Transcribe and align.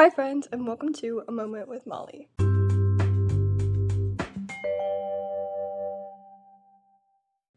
Hi, 0.00 0.08
friends, 0.08 0.48
and 0.50 0.66
welcome 0.66 0.94
to 0.94 1.22
A 1.28 1.30
Moment 1.30 1.68
with 1.68 1.86
Molly. 1.86 2.26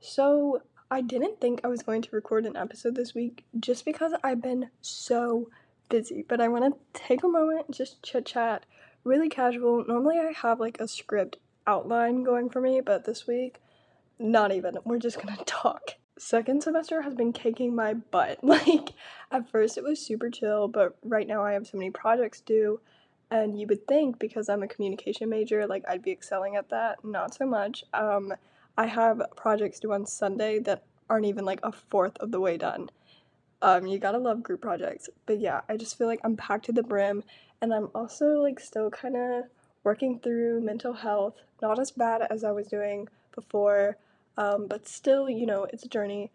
So, 0.02 0.62
I 0.92 1.00
didn't 1.00 1.40
think 1.40 1.62
I 1.64 1.70
was 1.70 1.84
going 1.84 2.02
to 2.02 2.10
record 2.14 2.46
an 2.46 2.58
episode 2.58 2.96
this 2.96 3.16
week 3.16 3.46
just 3.58 3.86
because 3.86 4.12
I've 4.26 4.42
been 4.42 4.72
so 4.82 5.52
busy, 5.88 6.26
but 6.28 6.42
I 6.42 6.50
want 6.50 6.66
to 6.66 6.78
take 6.92 7.24
a 7.24 7.30
moment, 7.30 7.72
just 7.72 8.04
chit 8.04 8.26
chat, 8.26 8.66
really 9.06 9.30
casual. 9.30 9.86
Normally, 9.88 10.20
I 10.20 10.34
have 10.34 10.60
like 10.60 10.82
a 10.82 10.88
script 10.90 11.38
outline 11.66 12.24
going 12.24 12.50
for 12.50 12.60
me, 12.60 12.82
but 12.82 13.06
this 13.06 13.26
week, 13.26 13.62
not 14.20 14.52
even. 14.52 14.78
We're 14.84 15.00
just 15.00 15.26
gonna 15.26 15.42
talk. 15.46 15.92
Second 16.18 16.62
semester 16.62 17.02
has 17.02 17.16
been 17.16 17.34
kicking 17.34 17.76
my 17.76 17.94
butt. 17.94 18.40
Like, 18.44 18.94
at 19.32 19.50
first, 19.50 19.78
it 19.78 19.84
was 19.84 20.00
super 20.00 20.30
chill, 20.30 20.68
but 20.68 20.96
right 21.04 21.28
now, 21.28 21.44
I 21.44 21.54
have 21.54 21.68
so 21.68 21.78
many 21.78 21.90
projects 21.90 22.40
due. 22.42 22.80
And 23.32 23.60
you 23.60 23.66
would 23.68 23.88
think 23.88 24.20
because 24.20 24.48
I'm 24.48 24.62
a 24.62 24.68
communication 24.68 25.28
major, 25.28 25.66
like 25.66 25.84
I'd 25.88 26.04
be 26.04 26.12
excelling 26.12 26.56
at 26.56 26.70
that. 26.70 27.04
Not 27.04 27.34
so 27.34 27.48
much. 27.48 27.84
Um, 27.94 28.34
I 28.78 28.86
have 28.86 29.24
projects 29.36 29.80
due 29.80 29.92
on 29.92 30.06
Sunday 30.06 30.60
that 30.60 30.84
aren't 31.10 31.26
even 31.26 31.46
like 31.46 31.60
a 31.64 31.72
fourth 31.72 32.16
of 32.18 32.32
the 32.32 32.40
way 32.40 32.58
done. 32.58 32.92
Um, 33.64 33.88
you 33.88 33.98
gotta 33.98 34.20
love 34.20 34.44
group 34.44 34.62
projects. 34.62 35.10
But 35.26 35.40
yeah, 35.40 35.62
I 35.68 35.78
just 35.78 35.98
feel 35.98 36.06
like 36.06 36.20
I'm 36.24 36.38
packed 36.38 36.66
to 36.66 36.72
the 36.72 36.84
brim, 36.84 37.24
and 37.62 37.74
I'm 37.74 37.90
also 37.96 38.42
like 38.42 38.60
still 38.60 38.92
kind 38.92 39.16
of 39.16 39.46
working 39.84 40.20
through 40.20 40.62
mental 40.62 40.94
health. 40.94 41.36
Not 41.62 41.80
as 41.80 41.92
bad 41.92 42.22
as 42.30 42.44
I 42.44 42.52
was 42.52 42.68
doing 42.68 43.08
before, 43.34 43.98
um, 44.38 44.68
but 44.68 44.88
still, 44.88 45.30
you 45.30 45.46
know, 45.46 45.66
it's 45.72 45.84
a 45.84 45.90
journey. 45.90 46.32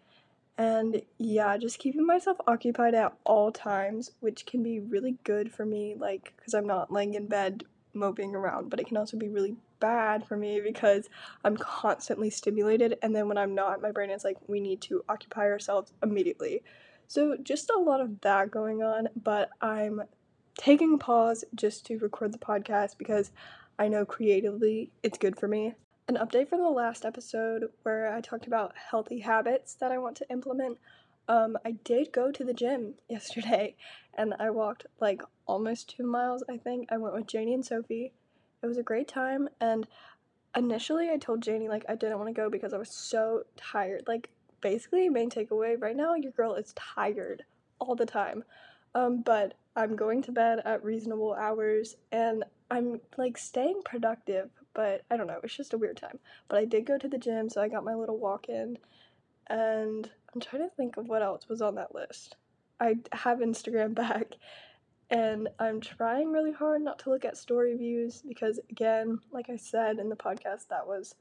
And 0.56 1.02
yeah, 1.18 1.56
just 1.56 1.78
keeping 1.78 2.04
myself 2.04 2.38
occupied 2.46 2.94
at 2.94 3.16
all 3.24 3.52
times, 3.52 4.12
which 4.20 4.44
can 4.44 4.62
be 4.62 4.80
really 4.80 5.16
good 5.22 5.52
for 5.52 5.64
me, 5.64 5.94
like, 5.96 6.32
because 6.36 6.54
I'm 6.54 6.66
not 6.66 6.92
laying 6.92 7.14
in 7.14 7.28
bed 7.28 7.64
moping 7.94 8.34
around, 8.34 8.68
but 8.70 8.80
it 8.80 8.86
can 8.86 8.96
also 8.96 9.16
be 9.16 9.28
really 9.28 9.56
bad 9.78 10.26
for 10.26 10.36
me 10.36 10.60
because 10.60 11.08
I'm 11.44 11.56
constantly 11.56 12.30
stimulated, 12.30 12.98
and 13.02 13.14
then 13.14 13.28
when 13.28 13.38
I'm 13.38 13.54
not, 13.54 13.80
my 13.80 13.92
brain 13.92 14.10
is 14.10 14.24
like, 14.24 14.36
we 14.48 14.58
need 14.58 14.80
to 14.82 15.04
occupy 15.08 15.42
ourselves 15.42 15.92
immediately. 16.02 16.62
So, 17.06 17.36
just 17.40 17.70
a 17.70 17.78
lot 17.78 18.00
of 18.00 18.20
that 18.22 18.50
going 18.50 18.82
on, 18.82 19.08
but 19.22 19.50
I'm 19.60 20.02
taking 20.58 20.98
pause 20.98 21.44
just 21.54 21.86
to 21.86 21.98
record 21.98 22.32
the 22.32 22.38
podcast 22.38 22.98
because 22.98 23.30
I 23.78 23.86
know 23.86 24.04
creatively 24.04 24.90
it's 25.04 25.18
good 25.18 25.38
for 25.38 25.46
me 25.46 25.74
an 26.08 26.16
update 26.16 26.48
from 26.48 26.62
the 26.62 26.70
last 26.70 27.04
episode 27.04 27.68
where 27.82 28.14
I 28.14 28.22
talked 28.22 28.46
about 28.46 28.72
healthy 28.90 29.18
habits 29.18 29.74
that 29.74 29.92
I 29.92 29.98
want 29.98 30.16
to 30.16 30.30
implement. 30.30 30.78
Um, 31.28 31.58
I 31.66 31.72
did 31.72 32.12
go 32.12 32.32
to 32.32 32.44
the 32.44 32.54
gym 32.54 32.94
yesterday 33.10 33.76
and 34.16 34.34
I 34.40 34.48
walked 34.48 34.86
like 35.00 35.20
almost 35.46 35.90
two 35.90 36.06
miles, 36.06 36.42
I 36.48 36.56
think. 36.56 36.88
I 36.90 36.96
went 36.96 37.14
with 37.14 37.26
Janie 37.26 37.52
and 37.52 37.64
Sophie. 37.64 38.12
It 38.62 38.66
was 38.66 38.78
a 38.78 38.82
great 38.82 39.06
time. 39.06 39.50
And 39.60 39.86
initially, 40.56 41.10
I 41.10 41.18
told 41.18 41.42
Janie 41.42 41.68
like 41.68 41.84
I 41.90 41.94
didn't 41.94 42.18
want 42.18 42.34
to 42.34 42.40
go 42.40 42.48
because 42.48 42.72
I 42.72 42.78
was 42.78 42.90
so 42.90 43.42
tired. 43.58 44.04
Like, 44.08 44.30
basically, 44.62 45.10
main 45.10 45.28
takeaway 45.28 45.80
right 45.80 45.94
now, 45.94 46.14
your 46.14 46.32
girl 46.32 46.54
is 46.54 46.72
tired 46.74 47.44
all 47.80 47.94
the 47.94 48.06
time. 48.06 48.44
Um, 48.94 49.20
but 49.20 49.54
I'm 49.76 49.94
going 49.94 50.22
to 50.22 50.32
bed 50.32 50.62
at 50.64 50.82
reasonable 50.82 51.34
hours 51.34 51.96
and 52.10 52.44
I'm 52.70 53.00
like 53.16 53.36
staying 53.36 53.82
productive 53.84 54.50
but 54.78 55.02
I 55.10 55.16
don't 55.16 55.26
know, 55.26 55.40
it's 55.42 55.56
just 55.56 55.74
a 55.74 55.76
weird 55.76 55.96
time. 55.96 56.20
But 56.46 56.60
I 56.60 56.64
did 56.64 56.86
go 56.86 56.98
to 56.98 57.08
the 57.08 57.18
gym, 57.18 57.48
so 57.48 57.60
I 57.60 57.66
got 57.66 57.82
my 57.82 57.96
little 57.96 58.16
walk 58.16 58.48
in, 58.48 58.78
and 59.48 60.08
I'm 60.32 60.40
trying 60.40 60.62
to 60.62 60.72
think 60.76 60.96
of 60.96 61.08
what 61.08 61.20
else 61.20 61.48
was 61.48 61.60
on 61.60 61.74
that 61.74 61.96
list. 61.96 62.36
I 62.78 62.98
have 63.10 63.38
Instagram 63.38 63.92
back, 63.96 64.36
and 65.10 65.48
I'm 65.58 65.80
trying 65.80 66.30
really 66.30 66.52
hard 66.52 66.80
not 66.82 67.00
to 67.00 67.10
look 67.10 67.24
at 67.24 67.36
story 67.36 67.76
views 67.76 68.22
because, 68.22 68.60
again, 68.70 69.18
like 69.32 69.50
I 69.50 69.56
said 69.56 69.98
in 69.98 70.10
the 70.10 70.14
podcast, 70.14 70.68
that 70.68 70.86
was 70.86 71.16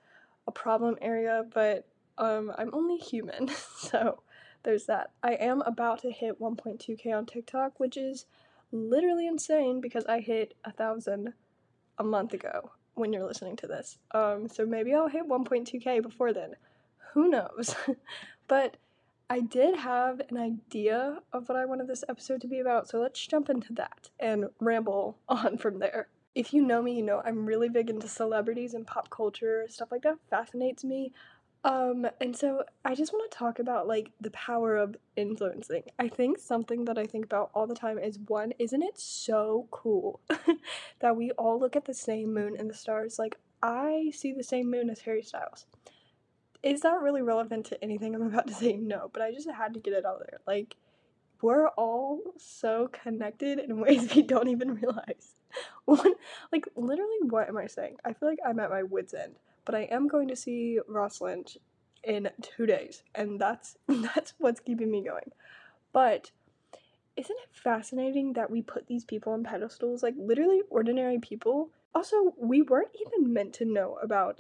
a 0.46 0.52
problem 0.52 0.96
area, 1.02 1.44
but 1.52 1.88
um, 2.20 2.52
I'm 2.60 2.70
only 2.74 2.98
human, 2.98 3.50
so 3.76 4.22
there's 4.66 4.86
that. 4.86 5.14
I 5.24 5.32
am 5.34 5.64
about 5.64 6.04
to 6.04 6.12
hit 6.12 6.40
1.2k 6.40 7.12
on 7.12 7.26
TikTok, 7.26 7.80
which 7.80 7.98
is 7.98 8.28
literally 8.72 9.26
insane 9.26 9.82
because 9.82 10.06
I 10.06 10.20
hit 10.20 10.54
a 10.64 10.72
thousand 10.72 11.34
a 11.98 12.04
month 12.04 12.34
ago 12.34 12.70
when 12.98 13.14
you're 13.14 13.26
listening 13.26 13.56
to 13.58 13.68
this. 13.68 13.98
Um, 14.12 14.48
so 14.50 14.66
maybe 14.66 14.94
I'll 14.94 15.08
hit 15.08 15.28
1.2k 15.28 16.02
before 16.02 16.34
then. 16.34 16.56
Who 17.14 17.30
knows? 17.30 17.76
but 18.48 18.78
I 19.30 19.42
did 19.42 19.76
have 19.76 20.22
an 20.30 20.38
idea 20.38 21.20
of 21.34 21.50
what 21.50 21.58
I 21.58 21.66
wanted 21.66 21.88
this 21.88 22.04
episode 22.08 22.42
to 22.42 22.48
be 22.48 22.60
about, 22.60 22.88
so 22.88 23.00
let's 23.00 23.26
jump 23.26 23.50
into 23.50 23.74
that 23.74 24.10
and 24.20 24.46
ramble 24.60 25.18
on 25.28 25.58
from 25.58 25.80
there. 25.80 26.08
If 26.34 26.54
you 26.54 26.62
know 26.62 26.82
me, 26.82 26.94
you 26.94 27.04
know 27.04 27.22
I'm 27.26 27.46
really 27.46 27.68
big 27.68 27.90
into 27.90 28.08
celebrities 28.08 28.74
and 28.74 28.88
pop 28.88 29.10
culture, 29.10 29.66
stuff 29.70 29.92
like 29.92 30.04
that 30.04 30.18
fascinates 30.30 30.84
me. 30.84 31.12
Um, 31.68 32.08
and 32.22 32.34
so 32.34 32.64
I 32.86 32.96
just 32.96 33.12
want 33.12 33.30
to 33.30 33.38
talk 33.38 33.60
about 33.60 33.90
like 33.90 34.12
the 34.22 34.32
power 34.32 34.78
of 34.78 34.96
influencing. 35.18 35.84
I 36.00 36.08
think 36.08 36.40
something 36.40 36.86
that 36.86 36.98
I 36.98 37.06
think 37.06 37.26
about 37.26 37.52
all 37.54 37.68
the 37.68 37.76
time 37.76 38.00
is 38.00 38.18
one, 38.20 38.54
isn't 38.58 38.82
it 38.82 38.98
so 38.98 39.68
cool 39.70 40.22
that 41.02 41.18
we 41.18 41.32
all 41.32 41.60
look 41.60 41.76
at 41.76 41.84
the 41.84 41.94
same 41.94 42.34
moon 42.34 42.56
and 42.58 42.70
the 42.70 42.74
stars? 42.74 43.20
Like, 43.20 43.36
I 43.62 44.14
see 44.16 44.32
the 44.32 44.46
same 44.46 44.72
moon 44.72 44.90
as 44.90 45.02
Harry 45.02 45.22
Styles. 45.22 45.66
Is 46.64 46.82
that 46.82 47.02
really 47.02 47.22
relevant 47.22 47.66
to 47.66 47.84
anything 47.84 48.16
I'm 48.16 48.22
about 48.22 48.48
to 48.48 48.54
say? 48.54 48.78
No, 48.78 49.10
but 49.12 49.22
I 49.22 49.34
just 49.34 49.50
had 49.50 49.74
to 49.74 49.82
get 49.82 49.94
it 49.94 50.06
out 50.06 50.20
there. 50.20 50.40
Like, 50.48 50.78
we're 51.42 51.68
all 51.70 52.20
so 52.38 52.90
connected 52.92 53.60
in 53.60 53.80
ways 53.82 54.14
we 54.16 54.22
don't 54.22 54.50
even 54.50 54.76
realize. 54.76 55.36
One, 55.86 56.14
like, 56.52 56.68
literally, 56.76 57.20
what 57.30 57.48
am 57.48 57.58
I 57.58 57.68
saying? 57.68 57.98
I 58.04 58.14
feel 58.14 58.30
like 58.30 58.40
I'm 58.46 58.60
at 58.60 58.70
my 58.70 58.84
wits' 58.84 59.14
end 59.14 59.36
but 59.68 59.76
I 59.76 59.82
am 59.92 60.08
going 60.08 60.30
to 60.30 60.36
see 60.36 60.80
Ross 60.88 61.20
Lynch 61.20 61.58
in 62.02 62.30
two 62.42 62.66
days, 62.66 63.04
and 63.14 63.40
that's 63.40 63.78
that's 63.88 64.34
what's 64.40 64.62
keeping 64.62 64.90
me 64.90 65.04
going. 65.04 65.32
But 65.92 66.32
isn't 67.18 67.38
it 67.44 67.50
fascinating 67.52 68.34
that 68.34 68.50
we 68.50 68.62
put 68.62 68.88
these 68.88 69.04
people 69.04 69.34
on 69.34 69.44
pedestals, 69.44 70.02
like 70.02 70.16
literally 70.18 70.62
ordinary 70.70 71.20
people? 71.20 71.70
Also, 71.94 72.34
we 72.38 72.62
weren't 72.62 72.96
even 73.06 73.34
meant 73.34 73.54
to 73.56 73.66
know 73.66 73.98
about 74.02 74.40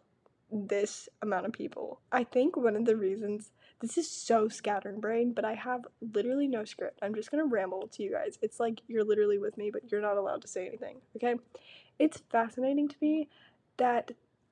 this 0.51 1.09
amount 1.21 1.45
of 1.45 1.51
people. 1.51 1.99
I 2.11 2.23
think 2.23 2.55
one 2.55 2.75
of 2.75 2.85
the 2.85 2.95
reasons 2.95 3.51
this 3.79 3.97
is 3.97 4.09
so 4.09 4.47
scattered 4.47 4.99
brain, 5.01 5.33
but 5.33 5.45
I 5.45 5.53
have 5.53 5.85
literally 6.13 6.47
no 6.47 6.65
script. 6.65 6.99
I'm 7.01 7.13
just 7.13 7.29
gonna 7.29 7.45
ramble 7.45 7.87
to 7.89 8.03
you 8.03 8.11
guys. 8.11 8.39
It's 8.41 8.59
like 8.59 8.81
you're 8.87 9.03
literally 9.03 9.37
with 9.37 9.57
me, 9.57 9.69
but 9.71 9.91
you're 9.91 10.01
not 10.01 10.17
allowed 10.17 10.41
to 10.41 10.47
say 10.47 10.67
anything, 10.67 10.97
okay? 11.15 11.35
It's 11.99 12.21
fascinating 12.29 12.87
to 12.87 12.95
me 13.01 13.29
that 13.77 14.11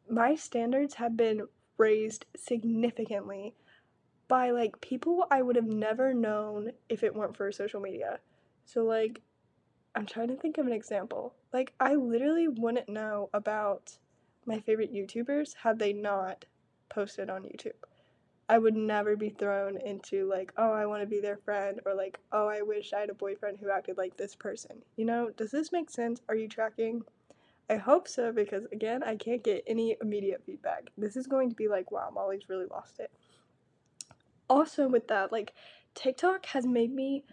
my 0.10 0.36
standards 0.36 0.96
have 0.96 1.18
been 1.18 1.48
raised 1.78 2.26
significantly 2.36 3.56
by 4.28 4.52
like 4.52 4.82
people 4.82 5.26
I 5.32 5.42
would 5.42 5.56
have 5.56 5.66
never 5.66 6.14
known 6.14 6.72
if 6.90 7.04
it 7.04 7.16
weren't 7.16 7.38
for 7.38 7.52
social 7.52 7.80
media. 7.80 8.20
So 8.66 8.84
like 8.84 9.22
I'm 9.96 10.06
trying 10.06 10.28
to 10.28 10.36
think 10.36 10.58
of 10.58 10.68
an 10.68 10.74
example. 10.74 11.34
Like 11.54 11.74
I 11.80 11.96
literally 11.96 12.48
wouldn't 12.48 12.90
know 12.90 13.30
about 13.34 13.98
my 14.46 14.60
favorite 14.60 14.94
YouTubers 14.94 15.56
had 15.62 15.80
they 15.80 15.94
not 15.94 16.46
posted 16.90 17.30
on 17.30 17.44
YouTube. 17.44 17.74
I 18.48 18.60
would 18.60 18.76
never 18.76 19.16
be 19.16 19.30
thrown 19.30 19.78
into 19.78 20.30
like, 20.30 20.52
oh, 20.58 20.72
I 20.72 20.86
want 20.86 21.02
to 21.02 21.08
be 21.08 21.20
their 21.20 21.38
friend 21.38 21.80
or 21.86 21.96
like, 21.96 22.20
oh, 22.32 22.48
I 22.48 22.62
wish 22.62 22.94
I 22.94 23.00
had 23.00 23.10
a 23.10 23.16
boyfriend 23.16 23.58
who 23.58 23.72
acted 23.72 23.98
like 23.98 24.18
this 24.18 24.36
person. 24.36 24.84
You 24.98 25.06
know, 25.06 25.32
does 25.36 25.50
this 25.50 25.72
make 25.72 25.90
sense? 25.90 26.22
Are 26.30 26.36
you 26.36 26.48
tracking? 26.48 27.04
I 27.70 27.78
hope 27.78 28.08
so 28.08 28.32
because 28.32 28.66
again, 28.72 29.02
I 29.02 29.16
can't 29.16 29.44
get 29.44 29.64
any 29.66 29.98
immediate 30.00 30.44
feedback. 30.46 30.90
This 30.96 31.16
is 31.16 31.26
going 31.26 31.50
to 31.50 31.56
be 31.56 31.68
like, 31.68 31.92
wow, 31.92 32.12
Molly's 32.14 32.48
really 32.48 32.68
lost 32.68 33.00
it. 33.00 33.12
Also, 34.48 34.88
with 34.88 35.08
that, 35.08 35.32
like, 35.32 35.54
TikTok 35.96 36.46
has 36.48 36.68
made 36.68 36.94
me 36.94 37.24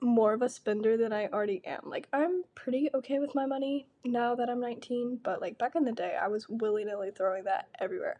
more 0.00 0.32
of 0.32 0.42
a 0.42 0.48
spender 0.48 0.96
than 0.96 1.12
I 1.12 1.26
already 1.26 1.62
am. 1.64 1.82
Like, 1.84 2.08
I'm 2.12 2.44
pretty 2.54 2.88
okay 2.94 3.18
with 3.18 3.34
my 3.34 3.46
money 3.46 3.86
now 4.04 4.34
that 4.34 4.48
I'm 4.48 4.60
19, 4.60 5.20
but 5.22 5.40
like 5.40 5.58
back 5.58 5.76
in 5.76 5.84
the 5.84 5.92
day, 5.92 6.16
I 6.20 6.28
was 6.28 6.48
willy 6.48 6.84
nilly 6.84 7.10
throwing 7.10 7.44
that 7.44 7.68
everywhere. 7.78 8.18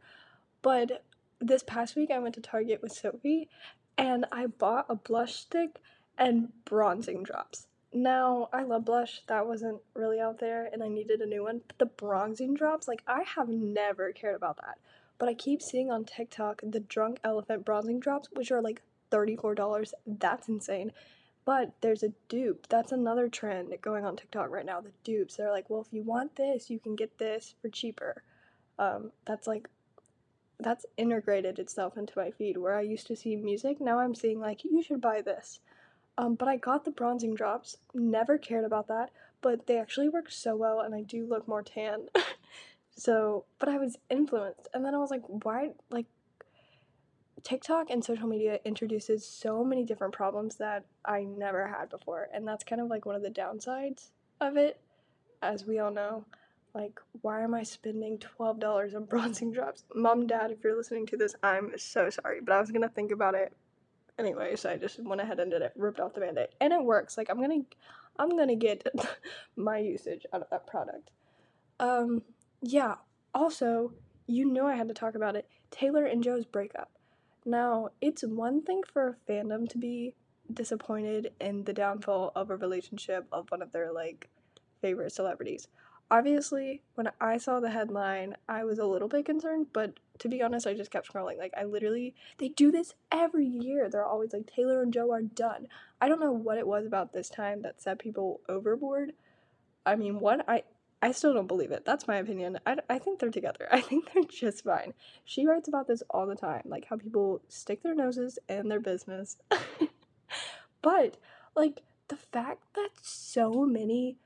But 0.62 1.03
this 1.41 1.62
past 1.62 1.97
week, 1.97 2.11
I 2.11 2.19
went 2.19 2.35
to 2.35 2.41
Target 2.41 2.82
with 2.82 2.93
Sophie 2.93 3.49
and 3.97 4.27
I 4.31 4.47
bought 4.47 4.87
a 4.88 4.94
blush 4.94 5.35
stick 5.37 5.81
and 6.19 6.53
bronzing 6.65 7.23
drops. 7.23 7.67
Now, 7.93 8.49
I 8.53 8.62
love 8.62 8.85
blush. 8.85 9.23
That 9.27 9.49
wasn't 9.49 9.81
really 9.94 10.21
out 10.21 10.38
there, 10.38 10.69
and 10.73 10.82
I 10.82 10.88
needed 10.88 11.21
a 11.21 11.27
new 11.27 11.43
one. 11.43 11.62
But 11.67 11.79
the 11.79 11.87
bronzing 11.87 12.55
drops, 12.55 12.87
like, 12.87 13.03
I 13.06 13.25
have 13.35 13.49
never 13.49 14.12
cared 14.12 14.37
about 14.37 14.59
that. 14.59 14.79
But 15.19 15.29
I 15.29 15.35
keep 15.35 15.61
seeing 15.61 15.91
on 15.91 16.05
TikTok 16.05 16.61
the 16.62 16.81
Drunk 16.81 17.19
Elephant 17.25 17.65
bronzing 17.65 17.99
drops, 17.99 18.29
which 18.32 18.53
are 18.53 18.62
like 18.62 18.82
$34. 19.11 19.93
That's 20.06 20.49
insane. 20.49 20.93
But 21.45 21.73
there's 21.81 22.03
a 22.03 22.13
dupe. 22.29 22.67
That's 22.69 22.93
another 22.93 23.29
trend 23.29 23.75
going 23.81 24.05
on 24.05 24.17
TikTok 24.17 24.51
right 24.51 24.67
now. 24.67 24.81
The 24.81 24.93
dupes. 25.05 25.37
They're 25.37 25.51
like, 25.51 25.69
well, 25.71 25.81
if 25.81 25.93
you 25.93 26.03
want 26.03 26.37
this, 26.37 26.71
you 26.71 26.79
can 26.79 26.95
get 26.97 27.19
this 27.19 27.55
for 27.61 27.69
cheaper. 27.69 28.23
Um, 28.79 29.11
that's 29.27 29.47
like, 29.47 29.69
that's 30.59 30.87
integrated 30.97 31.59
itself 31.59 31.97
into 31.97 32.13
my 32.17 32.31
feed. 32.31 32.57
Where 32.59 32.77
I 32.77 32.83
used 32.83 33.07
to 33.09 33.17
see 33.17 33.37
music, 33.37 33.81
now 33.81 33.99
I'm 33.99 34.15
seeing, 34.15 34.41
like, 34.41 34.65
you 34.65 34.83
should 34.83 35.01
buy 35.01 35.23
this. 35.23 35.61
Um, 36.19 36.35
but 36.35 36.49
I 36.49 36.57
got 36.57 36.85
the 36.85 36.91
bronzing 36.91 37.35
drops, 37.35 37.79
never 37.95 38.37
cared 38.37 38.65
about 38.65 38.89
that. 38.89 39.11
but 39.41 39.67
they 39.67 39.79
actually 39.79 40.09
work 40.09 40.31
so 40.31 40.55
well 40.57 40.81
and 40.81 40.95
I 40.95 41.03
do 41.03 41.27
look 41.27 41.49
more 41.49 41.63
tan. 41.63 42.09
so, 42.97 43.45
but 43.59 43.69
I 43.69 43.79
was 43.79 43.97
influenced 44.11 44.69
and 44.75 44.85
then 44.85 44.95
I 44.95 44.99
was 44.99 45.11
like, 45.11 45.23
why 45.27 45.71
like 45.91 46.07
TikTok 47.43 47.91
and 47.91 48.05
social 48.05 48.27
media 48.27 48.61
introduces 48.65 49.27
so 49.27 49.65
many 49.65 49.85
different 49.85 50.13
problems 50.13 50.57
that 50.57 50.85
I 51.05 51.25
never 51.25 51.67
had 51.67 51.89
before 51.89 52.29
and 52.33 52.47
that's 52.47 52.65
kind 52.65 52.81
of 52.81 52.89
like 52.89 53.07
one 53.07 53.17
of 53.17 53.23
the 53.23 53.31
downsides 53.31 54.11
of 54.41 54.57
it 54.57 54.81
as 55.43 55.65
we 55.65 55.79
all 55.79 55.91
know. 55.91 56.25
Like, 56.75 57.01
why 57.23 57.43
am 57.43 57.55
I 57.55 57.65
spending 57.65 58.19
$12 58.19 58.95
on 58.95 59.05
bronzing 59.05 59.53
drops? 59.53 59.85
Mom, 59.95 60.27
dad, 60.27 60.53
if 60.53 60.63
you're 60.63 60.77
listening 60.77 61.07
to 61.07 61.17
this, 61.17 61.35
I'm 61.43 61.73
so 61.77 62.11
sorry, 62.11 62.41
but 62.41 62.53
I 62.53 62.61
was 62.61 62.71
gonna 62.71 62.89
think 62.89 63.11
about 63.11 63.35
it 63.35 63.53
anyway, 64.19 64.55
so 64.55 64.71
I 64.71 64.77
just 64.77 65.03
went 65.03 65.21
ahead 65.21 65.41
and 65.41 65.51
did 65.51 65.63
it, 65.63 65.73
ripped 65.77 65.99
off 65.99 66.15
the 66.15 66.21
band-aid. 66.21 66.49
And 66.61 66.73
it 66.73 66.85
works. 66.85 67.17
Like 67.17 67.29
I'm 67.31 67.41
gonna 67.41 67.63
I'm 68.19 68.37
gonna 68.37 68.57
get 68.57 68.87
my 69.57 69.79
usage 69.79 70.27
out 70.33 70.43
of 70.43 70.51
that 70.51 70.67
product. 70.67 71.11
Um 71.81 72.23
yeah. 72.63 72.97
Also, 73.35 73.93
you 74.27 74.45
know 74.45 74.67
I 74.67 74.77
had 74.77 74.89
to 74.89 74.95
talk 74.95 75.15
about 75.15 75.37
it. 75.37 75.49
Taylor 75.71 76.05
and 76.05 76.23
Joe's 76.23 76.45
breakup. 76.45 76.91
Now, 77.45 77.89
it's 78.01 78.23
one 78.23 78.63
thing 78.63 78.83
for 78.93 79.09
a 79.09 79.31
fandom 79.31 79.69
to 79.71 79.79
be 79.79 80.15
disappointed 80.53 81.33
in 81.41 81.65
the 81.65 81.73
downfall 81.73 82.33
of 82.35 82.51
a 82.51 82.57
relationship 82.57 83.27
of 83.33 83.51
one 83.51 83.63
of 83.63 83.73
their 83.73 83.93
like 83.93 84.29
favorite 84.81 85.13
celebrities. 85.13 85.69
Obviously, 86.13 86.83
when 86.97 87.09
I 87.21 87.39
saw 87.39 87.61
the 87.61 87.71
headline, 87.71 88.37
I 88.49 88.65
was 88.65 88.81
a 88.81 88.85
little 88.85 89.07
bit 89.07 89.25
concerned, 89.25 89.69
but 89.73 90.01
to 90.19 90.29
be 90.29 90.43
honest, 90.43 90.67
I 90.67 90.75
just 90.75 90.91
kept 90.91 91.11
scrolling. 91.11 91.39
Like, 91.39 91.53
I 91.57 91.63
literally, 91.63 92.17
they 92.39 92.49
do 92.49 92.73
this 92.73 92.95
every 93.13 93.47
year. 93.47 93.89
They're 93.89 94.05
always 94.05 94.33
like, 94.33 94.47
Taylor 94.47 94.83
and 94.83 94.93
Joe 94.93 95.13
are 95.13 95.23
done. 95.23 95.69
I 96.01 96.09
don't 96.09 96.19
know 96.19 96.33
what 96.33 96.59
it 96.59 96.67
was 96.67 96.85
about 96.85 97.13
this 97.13 97.29
time 97.29 97.63
that 97.63 97.81
set 97.81 98.01
people 98.01 98.41
overboard. 98.49 99.13
I 99.87 99.95
mean, 99.95 100.19
one, 100.19 100.43
I, 100.49 100.65
I 101.02 101.12
still 101.12 101.32
don't 101.32 101.47
believe 101.47 101.70
it. 101.70 101.85
That's 101.85 102.06
my 102.06 102.17
opinion. 102.17 102.58
I, 102.67 102.76
I 102.88 102.99
think 102.99 103.19
they're 103.19 103.31
together. 103.31 103.69
I 103.73 103.81
think 103.81 104.12
they're 104.12 104.23
just 104.25 104.64
fine. 104.64 104.94
She 105.25 105.47
writes 105.47 105.69
about 105.69 105.87
this 105.87 106.02
all 106.11 106.26
the 106.26 106.37
time, 106.37 106.62
like 106.67 106.87
how 106.87 106.97
people 106.97 107.41
stick 107.49 107.82
their 107.82 107.94
noses 107.94 108.38
in 108.49 108.69
their 108.69 108.81
business. 108.81 109.38
but, 110.82 111.17
like, 111.56 111.82
the 112.08 112.17
fact 112.17 112.64
that 112.75 112.91
so 113.00 113.64
many 113.64 114.17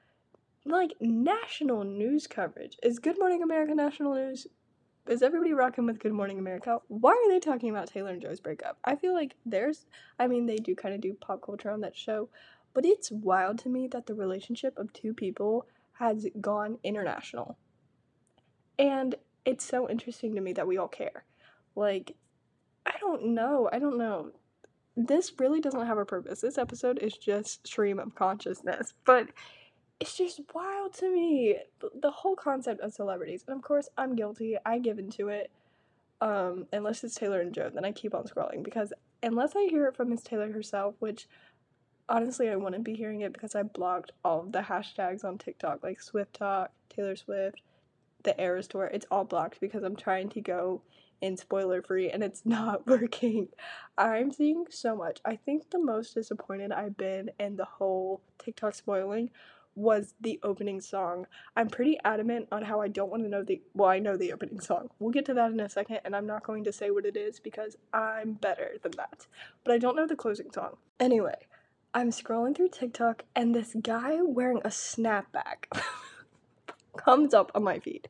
like 0.65 0.94
national 1.00 1.85
news 1.85 2.26
coverage. 2.26 2.79
Is 2.82 2.99
Good 2.99 3.19
Morning 3.19 3.43
America 3.43 3.75
national 3.75 4.15
news? 4.15 4.47
Is 5.06 5.23
everybody 5.23 5.53
rocking 5.53 5.85
with 5.85 5.99
Good 5.99 6.15
Morning 6.15 6.38
America? 6.38 6.79
Why 6.88 7.11
are 7.11 7.31
they 7.31 7.38
talking 7.38 7.69
about 7.69 7.88
Taylor 7.88 8.12
and 8.12 8.23
Joe's 8.23 8.41
breakup? 8.41 8.79
I 8.85 8.97
feel 8.97 9.12
like 9.12 9.35
there's, 9.44 9.85
I 10.19 10.27
mean, 10.27 10.47
they 10.47 10.56
do 10.56 10.75
kind 10.75 10.94
of 10.94 11.03
do 11.03 11.12
pop 11.12 11.43
culture 11.43 11.70
on 11.70 11.82
that 11.82 11.97
show, 11.97 12.31
but 12.73 12.87
it's 12.87 13.11
wild 13.11 13.59
to 13.61 13.69
me 13.69 13.87
that 13.88 14.06
the 14.06 14.15
relationship 14.15 14.79
of 14.79 14.93
two 14.94 15.12
people 15.12 15.67
has 15.94 16.26
gone 16.41 16.79
international. 16.82 17.56
And 18.79 19.14
it's 19.44 19.64
so 19.64 19.88
interesting 19.88 20.35
to 20.35 20.41
me 20.41 20.52
that 20.55 20.67
we 20.67 20.79
all 20.79 20.88
care. 20.88 21.25
Like, 21.76 22.17
I 22.87 22.94
don't 23.00 23.26
know. 23.29 23.69
I 23.73 23.79
don't 23.79 23.99
know. 23.99 24.31
This 24.96 25.32
really 25.38 25.61
doesn't 25.61 25.87
have 25.87 25.99
a 25.99 26.05
purpose. 26.05 26.41
This 26.41 26.58
episode 26.58 26.99
is 26.99 27.17
just 27.17 27.67
stream 27.67 27.99
of 27.99 28.14
consciousness. 28.14 28.94
But 29.05 29.31
it's 30.00 30.17
just 30.17 30.41
wild 30.55 30.93
to 30.93 31.12
me 31.12 31.56
the 32.00 32.11
whole 32.11 32.37
concept 32.37 32.81
of 32.81 32.93
celebrities 32.93 33.44
and 33.46 33.56
of 33.56 33.62
course 33.62 33.88
i'm 33.96 34.17
guilty 34.17 34.56
i 34.67 34.79
give 34.79 34.99
into 34.99 35.29
it 35.29 35.50
um, 36.20 36.67
unless 36.73 37.05
it's 37.05 37.14
taylor 37.14 37.41
and 37.41 37.55
joe 37.55 37.70
then 37.73 37.85
i 37.85 37.93
keep 37.93 38.14
on 38.14 38.25
scrolling 38.25 38.62
because 38.62 38.93
unless 39.23 39.55
i 39.56 39.67
hear 39.70 39.87
it 39.87 39.96
from 39.96 40.11
miss 40.11 40.23
taylor 40.23 40.50
herself 40.52 40.94
which 40.99 41.29
honestly 42.09 42.49
i 42.49 42.56
wouldn't 42.56 42.85
be 42.85 42.95
hearing 42.95 43.23
it 43.23 43.33
because 43.33 43.55
i 43.55 43.62
blocked 43.62 44.12
all 44.25 44.41
of 44.41 44.53
the 44.53 44.61
hashtags 44.61 45.25
on 45.25 45.39
tiktok 45.39 45.83
like 45.83 45.99
SwiftTok 46.01 46.69
taylor 46.89 47.17
swift 47.17 47.62
the 48.23 48.41
eras 48.41 48.69
tour 48.69 48.85
it's 48.93 49.06
all 49.11 49.25
blocked 49.25 49.61
because 49.61 49.83
i'm 49.83 49.97
trying 49.97 50.29
to 50.29 50.41
go 50.41 50.83
in 51.21 51.37
spoiler 51.37 51.83
free 51.83 52.11
and 52.11 52.23
it's 52.23 52.43
not 52.45 52.87
working 52.87 53.49
i'm 53.97 54.31
seeing 54.33 54.65
so 54.71 54.95
much 54.95 55.21
i 55.25 55.37
think 55.37 55.71
the 55.71 55.79
most 55.79 56.15
disappointed 56.15 56.73
i've 56.73 56.97
been 56.97 57.31
in 57.39 57.56
the 57.56 57.65
whole 57.65 58.21
tiktok 58.39 58.75
spoiling 58.75 59.31
was 59.75 60.15
the 60.21 60.39
opening 60.43 60.81
song. 60.81 61.27
I'm 61.56 61.69
pretty 61.69 61.99
adamant 62.05 62.49
on 62.53 62.62
how 62.62 62.81
I 62.81 62.89
don't 62.89 63.11
want 63.11 63.23
to 63.25 63.29
know 63.29 63.43
the 63.43 63.61
well, 63.75 63.89
I 63.89 63.99
know 63.99 64.17
the 64.17 64.33
opening 64.33 64.61
song. 64.61 64.91
We'll 64.99 65.11
get 65.11 65.25
to 65.27 65.35
that 65.35 65.51
in 65.51 65.61
a 65.61 65.69
second, 65.69 66.01
and 66.05 66.15
I'm 66.15 66.27
not 66.27 66.45
going 66.45 66.65
to 66.65 66.73
say 66.73 66.91
what 66.91 67.06
it 67.06 67.17
is 67.17 67.41
because 67.41 67.77
I'm 67.93 68.35
better 68.35 68.77
than 68.83 68.93
that. 68.97 69.27
But 69.65 69.75
I 69.75 69.79
don't 69.79 69.97
know 69.97 70.06
the 70.06 70.17
closing 70.17 70.51
song. 70.53 70.77
Anyway, 71.01 71.47
I'm 71.96 72.11
scrolling 72.11 72.56
through 72.56 72.70
TikTok 72.70 73.23
and 73.37 73.55
this 73.55 73.76
guy 73.81 74.19
wearing 74.20 74.58
a 74.58 74.69
snapback 74.69 75.81
comes 76.96 77.32
up 77.32 77.52
on 77.55 77.62
my 77.62 77.79
feed. 77.79 78.08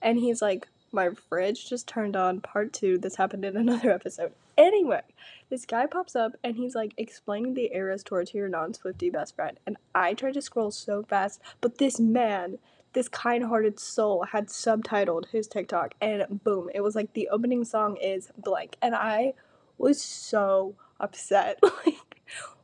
And 0.00 0.18
he's 0.18 0.40
like, 0.40 0.66
my 0.92 1.10
fridge 1.28 1.68
just 1.68 1.86
turned 1.86 2.16
on 2.16 2.40
part 2.40 2.72
two. 2.72 2.96
This 2.96 3.16
happened 3.16 3.44
in 3.44 3.54
another 3.58 3.90
episode. 3.90 4.32
Anyway, 4.56 5.02
this 5.50 5.66
guy 5.66 5.84
pops 5.84 6.16
up 6.16 6.32
and 6.42 6.56
he's 6.56 6.74
like 6.74 6.94
explaining 6.96 7.52
the 7.52 7.70
Eras 7.74 8.02
tour 8.02 8.24
to 8.24 8.38
your 8.38 8.48
non 8.48 8.72
Swifty 8.72 9.10
best 9.10 9.36
friend. 9.36 9.60
And 9.66 9.76
I 9.94 10.14
tried 10.14 10.34
to 10.34 10.42
scroll 10.42 10.70
so 10.70 11.02
fast, 11.02 11.42
but 11.60 11.76
this 11.76 12.00
man, 12.00 12.58
this 12.94 13.08
kind 13.08 13.44
hearted 13.44 13.78
soul, 13.78 14.24
had 14.32 14.48
subtitled 14.48 15.28
his 15.28 15.46
TikTok. 15.46 15.92
And 16.00 16.42
boom, 16.42 16.70
it 16.74 16.80
was 16.80 16.94
like 16.94 17.12
the 17.12 17.28
opening 17.28 17.66
song 17.66 17.98
is 17.98 18.30
blank. 18.38 18.76
And 18.80 18.94
I 18.94 19.34
was 19.76 20.00
so 20.00 20.76
upset. 20.98 21.58
like, 21.86 22.22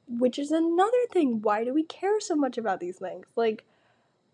which 0.08 0.38
is 0.38 0.50
another 0.50 1.06
thing. 1.12 1.42
Why 1.42 1.64
do 1.64 1.74
we 1.74 1.82
care 1.82 2.20
so 2.20 2.34
much 2.34 2.58
about 2.58 2.80
these 2.80 2.96
things? 2.96 3.26
Like, 3.36 3.64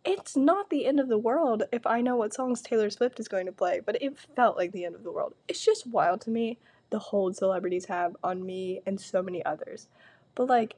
it's 0.05 0.37
not 0.37 0.71
the 0.71 0.85
end 0.87 1.01
of 1.01 1.09
the 1.09 1.19
world 1.19 1.65
if 1.73 1.87
I 1.87 2.01
know 2.01 2.17
what 2.17 2.35
songs 2.35 2.61
Taylor 2.61 2.91
Swift 2.91 3.19
is 3.19 3.29
going 3.29 3.47
to 3.47 3.53
play, 3.53 3.81
but 3.85 4.01
it 4.03 4.19
felt 4.37 4.57
like 4.57 4.73
the 4.73 4.85
end 4.85 4.95
of 4.95 5.03
the 5.03 5.11
world. 5.11 5.35
It's 5.49 5.65
just 5.65 5.87
wild 5.87 6.21
to 6.23 6.31
me 6.31 6.59
the 6.91 6.99
hold 6.99 7.37
celebrities 7.37 7.87
have 7.87 8.17
on 8.23 8.45
me 8.45 8.81
and 8.87 9.01
so 9.01 9.23
many 9.23 9.45
others. 9.45 9.89
But 10.35 10.49
like, 10.49 10.77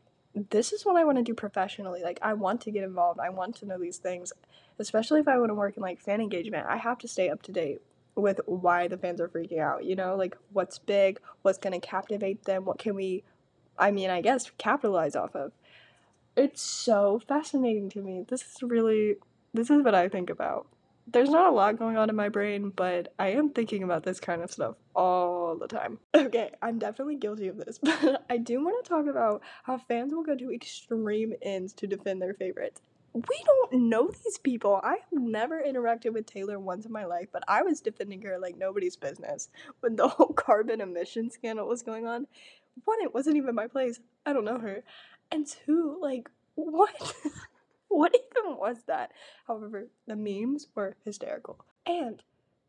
this 0.51 0.73
is 0.73 0.85
what 0.85 0.97
I 0.97 1.05
want 1.05 1.19
to 1.19 1.25
do 1.25 1.35
professionally. 1.35 2.03
Like, 2.03 2.19
I 2.23 2.35
want 2.35 2.61
to 2.63 2.71
get 2.71 2.85
involved, 2.85 3.21
I 3.21 3.31
want 3.31 3.57
to 3.57 3.67
know 3.67 3.79
these 3.79 3.99
things, 3.99 4.33
especially 4.79 5.21
if 5.21 5.29
I 5.29 5.39
want 5.39 5.51
to 5.51 5.55
work 5.55 5.77
in 5.77 5.83
like 5.83 6.01
fan 6.01 6.21
engagement. 6.21 6.67
I 6.69 6.77
have 6.77 6.99
to 6.99 7.09
stay 7.09 7.29
up 7.29 7.43
to 7.43 7.53
date 7.53 7.81
with 8.15 8.41
why 8.47 8.89
the 8.89 8.97
fans 8.97 9.21
are 9.21 9.29
freaking 9.29 9.61
out, 9.61 9.85
you 9.85 9.95
know, 9.95 10.15
like 10.17 10.37
what's 10.53 10.79
big, 10.79 11.21
what's 11.43 11.59
going 11.59 11.79
to 11.79 11.87
captivate 11.87 12.45
them, 12.45 12.65
what 12.65 12.79
can 12.79 12.95
we, 12.95 13.25
I 13.79 13.91
mean, 13.91 14.11
I 14.11 14.21
guess, 14.21 14.51
capitalize 14.59 15.17
off 15.17 15.35
of 15.35 15.53
it's 16.37 16.61
so 16.61 17.21
fascinating 17.27 17.89
to 17.91 18.03
me. 18.03 18.25
This 18.29 18.43
is 18.43 18.63
really 18.63 19.17
this 19.55 19.71
is 19.71 19.83
what 19.83 19.95
I 19.95 20.09
think 20.09 20.31
about. 20.31 20.67
There's 21.09 21.31
not 21.31 21.47
a 21.47 21.55
lot 21.55 21.79
going 21.79 21.97
on 21.97 22.11
in 22.11 22.17
my 22.17 22.29
brain, 22.29 22.73
but 22.75 23.15
I 23.19 23.29
am 23.29 23.51
thinking 23.51 23.85
about 23.85 24.03
this 24.03 24.19
kind 24.19 24.43
of 24.43 24.51
stuff 24.51 24.75
all 24.95 25.57
the 25.57 25.69
time. 25.69 25.99
Okay, 26.17 26.51
I'm 26.61 26.79
definitely 26.79 27.17
guilty 27.17 27.47
of 27.49 27.57
this, 27.57 27.79
but 27.83 28.25
I 28.29 28.37
do 28.39 28.63
want 28.63 28.85
to 28.85 28.89
talk 28.89 29.07
about 29.07 29.43
how 29.63 29.79
fans 29.79 30.13
will 30.13 30.25
go 30.25 30.35
to 30.37 30.53
extreme 30.53 31.35
ends 31.41 31.73
to 31.75 31.87
defend 31.87 32.21
their 32.21 32.35
favorites. 32.35 32.83
We 33.15 33.45
don't 33.45 33.89
know 33.89 34.09
these 34.09 34.39
people. 34.39 34.81
I 34.83 34.97
have 34.97 35.13
never 35.13 35.63
interacted 35.63 36.13
with 36.13 36.27
Taylor 36.27 36.59
once 36.59 36.85
in 36.85 36.93
my 36.93 37.07
life, 37.07 37.29
but 37.33 37.45
I 37.49 37.63
was 37.63 37.81
defending 37.81 38.21
her 38.23 38.39
like 38.39 38.59
nobody's 38.59 38.97
business 38.97 39.49
when 39.81 39.97
the 39.97 40.09
whole 40.09 40.33
carbon 40.37 40.81
emission 40.81 41.31
scandal 41.31 41.69
was 41.69 41.83
going 41.83 42.07
on. 42.07 42.27
One, 42.85 43.01
it 43.03 43.15
wasn't 43.15 43.37
even 43.37 43.55
my 43.55 43.67
place. 43.67 44.01
I 44.25 44.33
don't 44.33 44.45
know 44.45 44.59
her. 44.59 44.83
And 45.31 45.47
two, 45.47 45.99
like, 46.01 46.29
what? 46.55 47.15
what 47.89 48.15
even 48.15 48.57
was 48.57 48.79
that? 48.87 49.13
However, 49.47 49.89
the 50.07 50.17
memes 50.17 50.69
were 50.75 50.97
hysterical. 51.05 51.65
And 51.87 52.23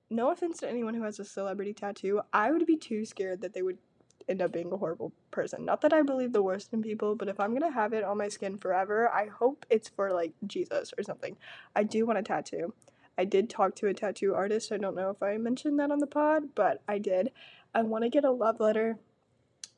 no 0.09 0.31
offense 0.31 0.59
to 0.59 0.69
anyone 0.69 0.93
who 0.93 1.03
has 1.03 1.19
a 1.19 1.25
celebrity 1.25 1.73
tattoo, 1.73 2.21
I 2.31 2.51
would 2.51 2.65
be 2.65 2.77
too 2.77 3.05
scared 3.05 3.41
that 3.41 3.53
they 3.53 3.61
would 3.61 3.77
end 4.29 4.41
up 4.41 4.51
being 4.51 4.71
a 4.71 4.77
horrible 4.77 5.13
person. 5.31 5.65
Not 5.65 5.81
that 5.81 5.93
I 5.93 6.01
believe 6.01 6.33
the 6.33 6.43
worst 6.43 6.73
in 6.73 6.81
people, 6.81 7.15
but 7.15 7.29
if 7.29 7.39
I'm 7.39 7.53
gonna 7.53 7.71
have 7.71 7.93
it 7.93 8.03
on 8.03 8.17
my 8.17 8.27
skin 8.27 8.57
forever, 8.57 9.09
I 9.09 9.27
hope 9.27 9.65
it's 9.69 9.89
for 9.89 10.11
like 10.11 10.33
Jesus 10.45 10.93
or 10.97 11.03
something. 11.03 11.37
I 11.75 11.83
do 11.83 12.05
want 12.05 12.19
a 12.19 12.23
tattoo. 12.23 12.73
I 13.17 13.25
did 13.25 13.49
talk 13.49 13.75
to 13.75 13.87
a 13.87 13.93
tattoo 13.93 14.35
artist. 14.35 14.71
I 14.71 14.77
don't 14.77 14.95
know 14.95 15.09
if 15.09 15.23
I 15.23 15.37
mentioned 15.37 15.79
that 15.79 15.91
on 15.91 15.99
the 15.99 16.07
pod, 16.07 16.49
but 16.55 16.81
I 16.87 16.99
did. 16.99 17.31
I 17.73 17.81
want 17.81 18.03
to 18.03 18.09
get 18.09 18.25
a 18.25 18.31
love 18.31 18.59
letter 18.59 18.97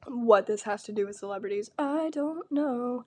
what 0.10 0.48
this 0.48 0.63
has 0.63 0.84
to 0.84 0.92
do 0.92 1.06
with 1.06 1.16
celebrities, 1.16 1.70
I 1.78 2.10
don't 2.12 2.51
know. 2.51 3.06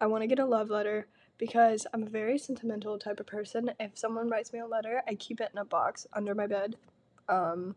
I 0.00 0.06
want 0.06 0.22
to 0.22 0.26
get 0.26 0.38
a 0.38 0.44
love 0.44 0.70
letter 0.70 1.06
because 1.38 1.86
I'm 1.92 2.04
a 2.04 2.08
very 2.08 2.38
sentimental 2.38 2.98
type 2.98 3.20
of 3.20 3.26
person. 3.26 3.70
If 3.80 3.98
someone 3.98 4.30
writes 4.30 4.52
me 4.52 4.60
a 4.60 4.66
letter, 4.66 5.02
I 5.08 5.14
keep 5.14 5.40
it 5.40 5.50
in 5.52 5.58
a 5.58 5.64
box 5.64 6.06
under 6.12 6.34
my 6.34 6.46
bed. 6.46 6.76
Um, 7.28 7.74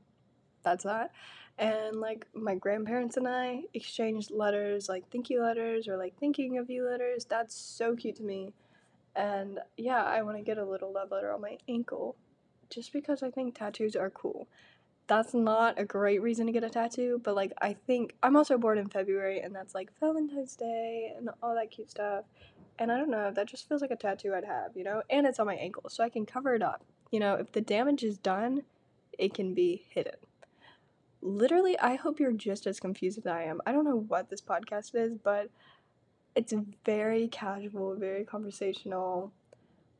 that's 0.63 0.83
that. 0.83 1.11
And 1.57 1.99
like 1.99 2.27
my 2.33 2.55
grandparents 2.55 3.17
and 3.17 3.27
I 3.27 3.63
exchanged 3.73 4.29
letters, 4.29 4.87
like 4.87 5.09
thank 5.11 5.29
you 5.29 5.41
letters 5.41 5.87
or 5.87 5.97
like 5.97 6.17
thinking 6.19 6.57
of 6.57 6.69
you 6.69 6.87
letters. 6.87 7.25
That's 7.25 7.55
so 7.55 7.95
cute 7.95 8.17
to 8.17 8.23
me. 8.23 8.53
And 9.15 9.59
yeah, 9.75 10.03
I 10.03 10.21
want 10.21 10.37
to 10.37 10.43
get 10.43 10.59
a 10.59 10.65
little 10.65 10.93
love 10.93 11.11
letter 11.11 11.31
on 11.31 11.41
my 11.41 11.57
ankle 11.67 12.15
just 12.69 12.93
because 12.93 13.23
I 13.23 13.31
think 13.31 13.55
tattoos 13.57 13.95
are 13.95 14.11
cool 14.11 14.47
that's 15.07 15.33
not 15.33 15.79
a 15.79 15.85
great 15.85 16.21
reason 16.21 16.45
to 16.47 16.51
get 16.51 16.63
a 16.63 16.69
tattoo, 16.69 17.21
but 17.23 17.35
like 17.35 17.53
I 17.61 17.73
think 17.73 18.15
I'm 18.21 18.35
also 18.35 18.57
born 18.57 18.77
in 18.77 18.89
February 18.89 19.39
and 19.39 19.55
that's 19.55 19.73
like 19.73 19.89
Valentine's 19.99 20.55
Day 20.55 21.13
and 21.17 21.29
all 21.41 21.55
that 21.55 21.71
cute 21.71 21.89
stuff. 21.89 22.25
and 22.79 22.91
I 22.91 22.97
don't 22.97 23.09
know, 23.09 23.31
that 23.31 23.47
just 23.47 23.67
feels 23.67 23.81
like 23.81 23.91
a 23.91 23.95
tattoo 23.95 24.33
I'd 24.35 24.45
have, 24.45 24.75
you 24.75 24.83
know? 24.83 25.01
And 25.09 25.25
it's 25.25 25.39
on 25.39 25.47
my 25.47 25.55
ankle, 25.55 25.89
so 25.89 26.03
I 26.03 26.09
can 26.09 26.25
cover 26.25 26.53
it 26.53 26.61
up. 26.61 26.83
You 27.11 27.19
know, 27.19 27.35
if 27.35 27.51
the 27.51 27.61
damage 27.61 28.03
is 28.03 28.17
done, 28.17 28.63
it 29.17 29.33
can 29.33 29.53
be 29.53 29.85
hidden. 29.89 30.13
Literally, 31.21 31.77
I 31.79 31.95
hope 31.95 32.19
you're 32.19 32.31
just 32.31 32.67
as 32.67 32.79
confused 32.79 33.17
as 33.17 33.25
I 33.25 33.43
am. 33.43 33.61
I 33.65 33.71
don't 33.71 33.85
know 33.85 34.05
what 34.07 34.29
this 34.29 34.41
podcast 34.41 34.93
is, 34.93 35.17
but 35.17 35.49
it's 36.35 36.53
very 36.85 37.27
casual, 37.29 37.95
very 37.95 38.23
conversational. 38.23 39.33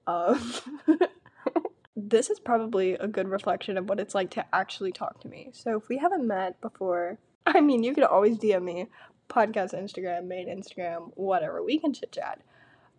Um, 0.06 0.54
this 2.10 2.30
is 2.30 2.40
probably 2.40 2.94
a 2.94 3.08
good 3.08 3.28
reflection 3.28 3.78
of 3.78 3.90
what 3.90 4.00
it's 4.00 4.16
like 4.16 4.30
to 4.32 4.46
actually 4.54 4.92
talk 4.92 5.20
to 5.22 5.28
me. 5.28 5.50
So 5.54 5.78
if 5.78 5.90
we 5.90 5.98
haven't 5.98 6.26
met 6.28 6.60
before, 6.62 7.18
I 7.46 7.62
mean, 7.62 7.84
you 7.84 7.94
could 7.94 8.04
always 8.04 8.38
DM 8.38 8.64
me, 8.64 8.88
podcast 9.30 9.74
Instagram, 9.74 10.26
main 10.26 10.48
Instagram, 10.48 11.12
whatever. 11.16 11.64
We 11.64 11.80
can 11.80 11.94
chit 11.94 12.12
chat. 12.12 12.42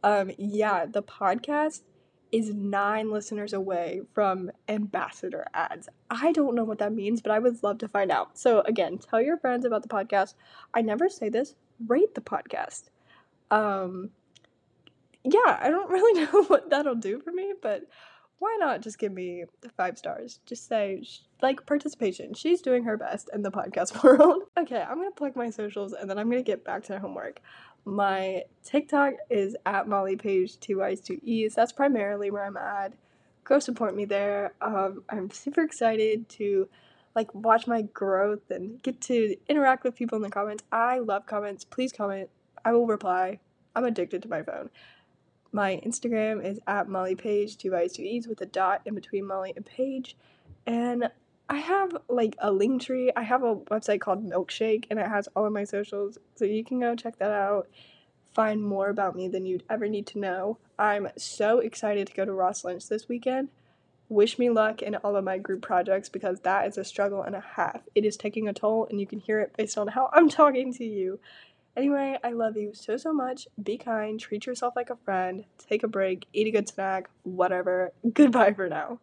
Um, 0.03 0.31
yeah, 0.37 0.87
the 0.87 1.03
podcast 1.03 1.83
is 2.31 2.53
nine 2.53 3.11
listeners 3.11 3.55
away 3.55 4.03
from 4.13 4.51
ambassador 4.69 5.47
ads. 5.55 5.89
I 6.11 6.33
don't 6.33 6.55
know 6.55 6.65
what 6.65 6.79
that 6.79 6.93
means, 6.93 7.23
but 7.23 7.33
I 7.33 7.39
would 7.39 7.63
love 7.63 7.79
to 7.79 7.89
find 7.89 8.11
out. 8.11 8.39
So 8.39 8.61
again, 8.61 8.99
tell 8.99 9.21
your 9.21 9.39
friends 9.39 9.65
about 9.65 9.83
the 9.83 9.89
podcast. 9.89 10.35
I 10.75 10.83
never 10.83 11.09
say 11.09 11.31
this, 11.31 11.55
rate 11.87 12.15
the 12.15 12.21
podcast. 12.21 12.91
Um 13.51 14.11
yeah, 15.25 15.59
I 15.61 15.71
don't 15.71 15.91
really 15.97 16.25
know 16.25 16.45
what 16.45 16.69
that'll 16.69 16.95
do 16.95 17.21
for 17.21 17.33
me, 17.33 17.55
but 17.61 17.85
why 18.39 18.57
not 18.61 18.83
just 18.83 18.99
give 18.99 19.13
me 19.13 19.45
five 19.77 19.99
stars? 19.99 20.41
Just 20.47 20.69
say, 20.69 21.03
like, 21.43 21.67
participation. 21.67 22.35
She's 22.35 22.63
doing 22.63 22.85
her 22.85 22.97
best 22.97 23.29
in 23.33 23.43
the 23.43 23.51
podcast 23.51 24.03
world. 24.05 24.45
okay, 24.57 24.81
I'm 24.81 24.97
gonna 24.97 25.11
plug 25.11 25.37
my 25.37 25.51
socials 25.51 25.93
and 25.93 26.09
then 26.09 26.19
I'm 26.19 26.31
gonna 26.31 26.43
get 26.43 26.65
back 26.65 26.85
to 26.85 26.99
homework. 26.99 27.41
My 27.85 28.43
TikTok 28.65 29.15
is 29.31 29.57
at 29.65 29.89
Molly 29.89 30.17
Page, 30.17 30.61
two 30.61 30.79
Y's, 30.79 31.01
two 31.01 31.21
E's. 31.23 31.55
That's 31.55 31.73
primarily 31.73 32.31
where 32.31 32.45
I'm 32.45 32.57
at. 32.57 32.93
Go 33.45 33.59
support 33.59 33.97
me 33.97 34.05
there. 34.05 34.53
Um, 34.61 35.05
I'm 35.09 35.31
super 35.31 35.63
excited 35.63 36.29
to 36.31 36.69
like 37.15 37.35
watch 37.35 37.67
my 37.67 37.83
growth 37.83 38.51
and 38.51 38.83
get 38.83 39.01
to 39.03 39.35
interact 39.49 39.85
with 39.85 39.97
people 39.97 40.17
in 40.17 40.23
the 40.23 40.31
comments. 40.31 40.63
I 40.71 40.99
love 40.99 41.27
comments. 41.27 41.65
Please 41.65 41.93
comment. 41.93 42.29
I 42.65 42.73
will 42.73 42.87
reply. 42.87 43.41
I'm 43.75 43.85
addicted 43.85 44.23
to 44.23 44.29
my 44.29 44.43
phone. 44.43 44.71
My 45.53 45.81
Instagram 45.85 46.45
is 46.45 46.61
at 46.67 46.89
Molly 46.89 47.15
Page, 47.15 47.57
two 47.57 47.71
Y's, 47.71 47.93
two 47.93 48.03
E's 48.03 48.29
with 48.29 48.41
a 48.41 48.47
dot 48.47 48.83
in 48.85 48.95
between 48.95 49.27
Molly 49.27 49.53
and 49.57 49.65
Page. 49.65 50.17
And 50.67 51.11
I 51.49 51.57
have 51.57 51.97
like 52.09 52.37
a 52.39 52.51
Linktree. 52.51 53.11
I 53.17 53.23
have 53.23 53.43
a 53.43 53.57
website 53.57 54.01
called 54.01 54.29
Milkshake 54.29 54.85
and 54.91 54.99
it 54.99 55.07
has 55.07 55.29
all 55.35 55.47
of 55.47 55.53
my 55.53 55.65
socials. 55.65 56.19
So 56.35 56.45
you 56.45 56.65
can 56.65 56.81
go 56.81 56.95
check 56.95 57.19
that 57.19 57.31
out. 57.31 57.69
Find 58.35 58.63
more 58.63 58.91
about 58.91 59.17
me 59.17 59.29
than 59.29 59.47
you'd 59.47 59.65
ever 59.71 59.89
need 59.89 60.07
to 60.09 60.19
know. 60.19 60.59
I'm 60.79 61.09
so 61.17 61.61
excited 61.61 62.07
to 62.07 62.15
go 62.15 62.25
to 62.27 62.33
Ross 62.33 62.65
Lynch 62.65 62.87
this 62.89 63.09
weekend. 63.09 63.49
Wish 64.11 64.39
me 64.39 64.51
luck 64.51 64.83
in 64.83 64.95
all 64.97 65.17
of 65.17 65.25
my 65.25 65.39
group 65.39 65.63
projects 65.63 66.09
because 66.09 66.41
that 66.41 66.67
is 66.67 66.79
a 66.79 66.85
struggle 66.85 67.23
and 67.23 67.35
a 67.35 67.41
half. 67.41 67.81
It 67.95 68.05
is 68.05 68.17
taking 68.17 68.49
a 68.49 68.53
toll 68.53 68.87
and 68.91 69.01
you 69.01 69.07
can 69.07 69.19
hear 69.19 69.41
it 69.41 69.57
based 69.57 69.79
on 69.79 69.89
how 69.89 70.11
I'm 70.13 70.29
talking 70.29 70.73
to 70.75 70.85
you. 70.85 71.19
Anyway, 71.79 72.19
I 72.25 72.33
love 72.33 72.57
you 72.57 72.73
so, 72.75 72.97
so 72.97 73.13
much. 73.13 73.47
Be 73.63 73.79
kind, 73.79 74.19
treat 74.19 74.47
yourself 74.47 74.75
like 74.75 74.91
a 74.91 74.97
friend, 74.97 75.45
take 75.59 75.85
a 75.85 75.89
break, 75.89 76.27
eat 76.33 76.49
a 76.49 76.51
good 76.51 76.69
snack, 76.69 77.09
whatever. 77.23 77.93
Goodbye 78.13 78.53
for 78.55 78.69
now. 78.69 78.99